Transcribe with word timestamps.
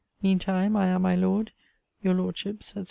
Mean 0.23 0.39
time, 0.39 0.75
I 0.75 0.87
am, 0.87 1.03
my 1.03 1.13
Lord, 1.13 1.51
Your 2.01 2.15
Lordship's, 2.15 2.73
&c. 2.73 2.79